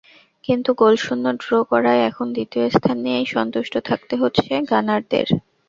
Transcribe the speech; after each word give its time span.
কিন্তু 0.43 0.69
গোলশূন্য 0.77 1.25
ড্র 1.37 1.51
করায় 1.71 2.01
এখন 2.09 2.27
দ্বিতীয় 2.35 2.65
স্থান 2.69 2.97
নিয়েই 3.05 3.27
সন্তুষ্ট 3.35 3.73
থাকতে 3.89 4.13
হচ্ছে 4.21 4.43
গানারদের। 4.71 5.27